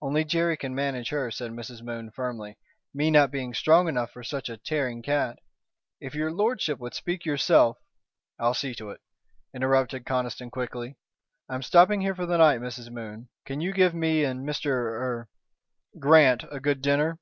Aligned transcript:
"Only 0.00 0.24
Jerry 0.24 0.56
can 0.56 0.74
manage 0.74 1.10
her," 1.10 1.30
said 1.30 1.50
Mrs. 1.50 1.82
Moon, 1.82 2.10
firmly, 2.10 2.56
"me 2.94 3.10
not 3.10 3.30
being 3.30 3.52
strong 3.52 3.86
enough 3.86 4.10
for 4.10 4.22
such 4.22 4.48
a 4.48 4.56
tearing 4.56 5.02
cat. 5.02 5.40
If 6.00 6.14
your 6.14 6.32
lordship 6.32 6.78
would 6.78 6.94
speak 6.94 7.26
yourself" 7.26 7.76
"I'll 8.40 8.54
see 8.54 8.74
to 8.76 8.88
it," 8.88 9.02
interrupted 9.52 10.06
Conniston, 10.06 10.50
quickly. 10.50 10.96
"I'm 11.50 11.60
stopping 11.60 12.00
here 12.00 12.14
for 12.14 12.24
the 12.24 12.38
night, 12.38 12.60
Mrs. 12.62 12.90
Moon. 12.90 13.28
Can 13.44 13.60
you 13.60 13.74
give 13.74 13.92
me 13.92 14.24
and 14.24 14.48
Mr. 14.48 14.70
er 14.70 15.28
Grant 16.00 16.44
a 16.50 16.60
good 16.60 16.80
dinner?" 16.80 17.18